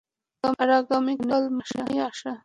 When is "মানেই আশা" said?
1.57-2.31